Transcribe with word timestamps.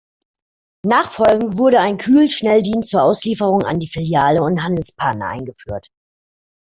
Nachfolgend 0.83 1.59
wurde 1.59 1.79
ein 1.79 1.99
Kühl-Schnelldienst 1.99 2.89
zur 2.89 3.03
Auslieferung 3.03 3.61
an 3.61 3.79
die 3.79 3.87
Filialen 3.87 4.39
und 4.39 4.63
Handelspartner 4.63 5.27
eingeführt. 5.27 5.89